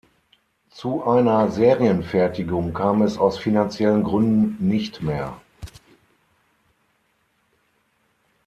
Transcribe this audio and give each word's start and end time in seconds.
Zu 0.71 1.03
einer 1.05 1.51
Serienfertigung 1.51 2.73
kam 2.73 3.03
es 3.03 3.19
aus 3.19 3.37
finanziellen 3.37 4.01
Gründen 4.03 4.55
nicht 4.67 5.03
mehr. 5.03 5.39